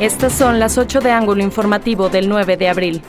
Estas 0.00 0.32
son 0.32 0.58
las 0.58 0.78
8 0.78 1.00
de 1.00 1.10
ángulo 1.10 1.42
informativo 1.42 2.08
del 2.08 2.26
9 2.30 2.56
de 2.56 2.70
abril. 2.70 3.02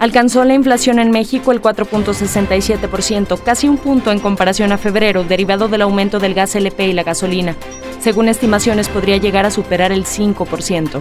Alcanzó 0.00 0.44
la 0.44 0.54
inflación 0.54 0.98
en 0.98 1.12
México 1.12 1.52
el 1.52 1.62
4.67%, 1.62 3.40
casi 3.44 3.68
un 3.68 3.78
punto 3.78 4.10
en 4.10 4.18
comparación 4.18 4.72
a 4.72 4.78
febrero, 4.78 5.22
derivado 5.22 5.68
del 5.68 5.82
aumento 5.82 6.18
del 6.18 6.34
gas 6.34 6.56
LP 6.56 6.88
y 6.88 6.92
la 6.92 7.04
gasolina. 7.04 7.54
Según 8.00 8.28
estimaciones, 8.28 8.88
podría 8.88 9.18
llegar 9.18 9.46
a 9.46 9.52
superar 9.52 9.92
el 9.92 10.04
5%. 10.04 11.00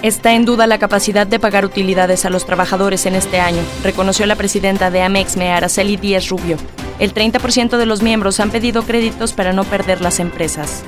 Está 0.00 0.32
en 0.32 0.46
duda 0.46 0.66
la 0.66 0.78
capacidad 0.78 1.26
de 1.26 1.38
pagar 1.38 1.66
utilidades 1.66 2.24
a 2.24 2.30
los 2.30 2.46
trabajadores 2.46 3.04
en 3.04 3.16
este 3.16 3.38
año, 3.38 3.60
reconoció 3.84 4.24
la 4.24 4.36
presidenta 4.36 4.90
de 4.90 5.02
Amexme, 5.02 5.52
Araceli 5.52 5.98
Díez 5.98 6.30
Rubio. 6.30 6.56
El 6.98 7.12
30% 7.12 7.76
de 7.76 7.86
los 7.86 8.02
miembros 8.02 8.40
han 8.40 8.50
pedido 8.50 8.82
créditos 8.84 9.34
para 9.34 9.52
no 9.52 9.64
perder 9.64 10.00
las 10.00 10.20
empresas. 10.20 10.84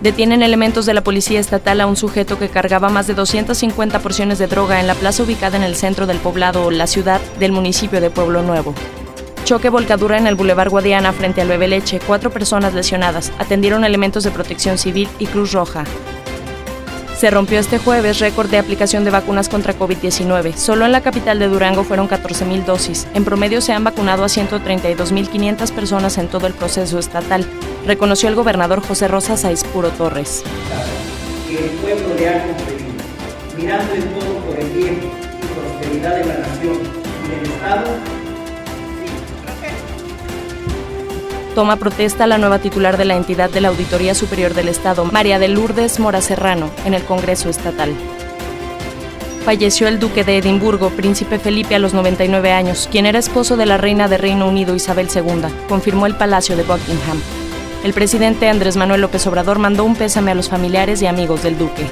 Detienen 0.00 0.42
elementos 0.42 0.86
de 0.86 0.94
la 0.94 1.02
Policía 1.02 1.40
Estatal 1.40 1.80
a 1.80 1.86
un 1.86 1.96
sujeto 1.96 2.38
que 2.38 2.48
cargaba 2.48 2.88
más 2.88 3.08
de 3.08 3.14
250 3.14 3.98
porciones 3.98 4.38
de 4.38 4.46
droga 4.46 4.78
en 4.78 4.86
la 4.86 4.94
plaza 4.94 5.24
ubicada 5.24 5.56
en 5.56 5.64
el 5.64 5.74
centro 5.74 6.06
del 6.06 6.18
poblado 6.18 6.70
La 6.70 6.86
Ciudad 6.86 7.20
del 7.40 7.50
municipio 7.50 8.00
de 8.00 8.10
Pueblo 8.10 8.42
Nuevo. 8.42 8.74
Choque 9.44 9.70
volcadura 9.70 10.16
en 10.16 10.28
el 10.28 10.36
Boulevard 10.36 10.70
Guadiana 10.70 11.12
frente 11.12 11.40
al 11.40 11.48
Bebe 11.48 11.66
Leche, 11.66 12.00
cuatro 12.06 12.30
personas 12.30 12.74
lesionadas. 12.74 13.32
Atendieron 13.38 13.84
elementos 13.84 14.22
de 14.22 14.30
protección 14.30 14.78
civil 14.78 15.08
y 15.18 15.26
Cruz 15.26 15.52
Roja. 15.52 15.84
Se 17.16 17.30
rompió 17.32 17.58
este 17.58 17.78
jueves 17.78 18.20
récord 18.20 18.48
de 18.48 18.58
aplicación 18.58 19.02
de 19.02 19.10
vacunas 19.10 19.48
contra 19.48 19.76
COVID-19. 19.76 20.54
Solo 20.54 20.86
en 20.86 20.92
la 20.92 21.00
capital 21.00 21.40
de 21.40 21.48
Durango 21.48 21.82
fueron 21.82 22.08
14.000 22.08 22.64
dosis. 22.64 23.08
En 23.14 23.24
promedio 23.24 23.60
se 23.60 23.72
han 23.72 23.82
vacunado 23.82 24.22
a 24.22 24.28
132.500 24.28 25.72
personas 25.72 26.16
en 26.18 26.28
todo 26.28 26.46
el 26.46 26.52
proceso 26.54 27.00
estatal, 27.00 27.44
reconoció 27.88 28.28
el 28.28 28.34
gobernador 28.34 28.86
José 28.86 29.08
Rosa 29.08 29.34
Puro 29.72 29.88
Torres. 29.88 30.44
el 31.48 31.70
pueblo 31.80 32.14
le 32.18 32.28
ha 32.28 32.44
mirando 33.56 33.94
en 33.94 34.02
todo 34.12 34.34
por 34.46 34.58
el 34.60 34.68
bien 34.72 35.00
y 35.02 35.46
prosperidad 35.58 36.16
de 36.16 36.26
la 36.26 36.34
nación 36.34 36.76
y 37.24 37.30
del 37.30 37.50
Estado, 37.50 37.86
toma 41.54 41.76
protesta 41.76 42.26
la 42.26 42.36
nueva 42.36 42.58
titular 42.58 42.98
de 42.98 43.06
la 43.06 43.16
entidad 43.16 43.48
de 43.48 43.62
la 43.62 43.68
Auditoría 43.68 44.14
Superior 44.14 44.52
del 44.52 44.68
Estado, 44.68 45.06
María 45.06 45.38
de 45.38 45.48
Lourdes 45.48 45.98
Mora 45.98 46.20
Serrano, 46.20 46.70
en 46.84 46.92
el 46.92 47.04
Congreso 47.04 47.48
Estatal. 47.48 47.94
Falleció 49.46 49.88
el 49.88 49.98
duque 49.98 50.24
de 50.24 50.36
Edimburgo, 50.36 50.90
príncipe 50.90 51.38
Felipe, 51.38 51.74
a 51.74 51.78
los 51.78 51.94
99 51.94 52.52
años, 52.52 52.86
quien 52.92 53.06
era 53.06 53.18
esposo 53.18 53.56
de 53.56 53.64
la 53.64 53.78
reina 53.78 54.08
de 54.08 54.18
Reino 54.18 54.46
Unido 54.46 54.74
Isabel 54.74 55.08
II, 55.12 55.48
confirmó 55.70 56.04
el 56.04 56.16
Palacio 56.16 56.54
de 56.54 56.64
Buckingham. 56.64 57.47
El 57.84 57.92
presidente 57.92 58.48
Andrés 58.48 58.76
Manuel 58.76 59.00
López 59.00 59.26
Obrador 59.26 59.58
mandó 59.58 59.84
un 59.84 59.96
pésame 59.96 60.30
a 60.30 60.34
los 60.34 60.48
familiares 60.48 61.02
y 61.02 61.06
amigos 61.06 61.42
del 61.42 61.58
duque. 61.58 61.86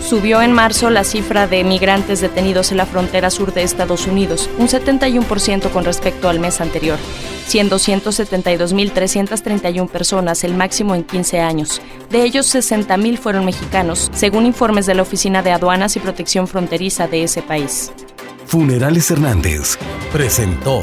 Subió 0.00 0.42
en 0.42 0.52
marzo 0.52 0.90
la 0.90 1.04
cifra 1.04 1.46
de 1.46 1.64
migrantes 1.64 2.20
detenidos 2.20 2.72
en 2.72 2.76
la 2.76 2.86
frontera 2.86 3.30
sur 3.30 3.54
de 3.54 3.62
Estados 3.62 4.06
Unidos, 4.06 4.50
un 4.58 4.68
71% 4.68 5.70
con 5.70 5.84
respecto 5.84 6.28
al 6.28 6.40
mes 6.40 6.60
anterior 6.60 6.98
siendo 7.46 7.76
172.331 7.76 9.88
personas, 9.88 10.44
el 10.44 10.54
máximo 10.54 10.94
en 10.94 11.02
15 11.04 11.40
años. 11.40 11.82
De 12.10 12.22
ellos, 12.22 12.54
60.000 12.54 13.18
fueron 13.18 13.44
mexicanos, 13.44 14.10
según 14.14 14.46
informes 14.46 14.86
de 14.86 14.94
la 14.94 15.02
Oficina 15.02 15.42
de 15.42 15.50
Aduanas 15.52 15.96
y 15.96 16.00
Protección 16.00 16.48
Fronteriza 16.48 17.06
de 17.06 17.24
ese 17.24 17.42
país. 17.42 17.92
Funerales 18.46 19.10
Hernández 19.10 19.76
presentó 20.12 20.80